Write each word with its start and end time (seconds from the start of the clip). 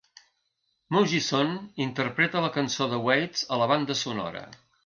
Mugison 0.95 1.53
interpreta 1.87 2.43
la 2.47 2.51
cançó 2.57 2.91
de 2.95 3.01
Waits 3.11 3.47
a 3.57 3.63
la 3.65 3.73
banda 3.75 4.01
sonora. 4.05 4.47